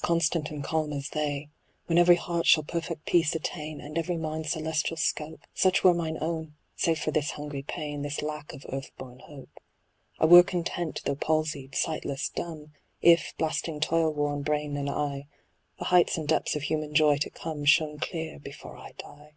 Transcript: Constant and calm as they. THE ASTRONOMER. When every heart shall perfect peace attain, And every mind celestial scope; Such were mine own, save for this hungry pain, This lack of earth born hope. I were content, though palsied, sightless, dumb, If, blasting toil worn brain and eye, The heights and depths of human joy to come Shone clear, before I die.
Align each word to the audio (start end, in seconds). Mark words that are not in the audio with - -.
Constant 0.00 0.48
and 0.52 0.62
calm 0.62 0.92
as 0.92 1.08
they. 1.08 1.18
THE 1.18 1.26
ASTRONOMER. 1.26 1.84
When 1.88 1.98
every 1.98 2.14
heart 2.14 2.46
shall 2.46 2.62
perfect 2.62 3.04
peace 3.04 3.34
attain, 3.34 3.80
And 3.80 3.98
every 3.98 4.16
mind 4.16 4.46
celestial 4.46 4.96
scope; 4.96 5.40
Such 5.54 5.82
were 5.82 5.92
mine 5.92 6.18
own, 6.20 6.54
save 6.76 7.00
for 7.00 7.10
this 7.10 7.32
hungry 7.32 7.62
pain, 7.64 8.02
This 8.02 8.22
lack 8.22 8.52
of 8.52 8.64
earth 8.68 8.92
born 8.96 9.18
hope. 9.18 9.58
I 10.20 10.26
were 10.26 10.44
content, 10.44 11.02
though 11.04 11.16
palsied, 11.16 11.74
sightless, 11.74 12.28
dumb, 12.28 12.74
If, 13.02 13.34
blasting 13.38 13.80
toil 13.80 14.12
worn 14.14 14.42
brain 14.42 14.76
and 14.76 14.88
eye, 14.88 15.26
The 15.80 15.86
heights 15.86 16.16
and 16.16 16.28
depths 16.28 16.54
of 16.54 16.62
human 16.62 16.94
joy 16.94 17.16
to 17.16 17.30
come 17.30 17.64
Shone 17.64 17.98
clear, 17.98 18.38
before 18.38 18.76
I 18.76 18.92
die. 18.92 19.32